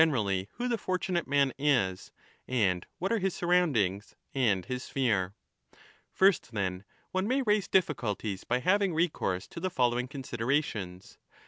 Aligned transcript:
BOOK 0.01 0.07
II. 0.07 0.15
8 0.15 0.17
1206' 0.57 0.57
rally 0.57 0.65
who 0.65 0.67
the 0.67 0.81
fortunate 0.83 1.27
man 1.27 1.53
is, 1.59 2.11
and 2.47 2.87
what 2.97 3.11
are 3.11 3.19
his 3.19 3.35
surround 3.35 3.77
ings 3.77 4.15
and 4.33 4.65
his 4.65 4.81
sphere. 4.81 5.35
First, 6.11 6.53
then, 6.53 6.85
one 7.11 7.27
may 7.27 7.43
raise 7.43 7.67
difficulties 7.67 8.43
by 8.43 8.61
having 8.61 8.95
recourse 8.95 9.47
to 9.49 9.59
the 9.59 9.69
following 9.69 10.07
considerations. 10.07 11.19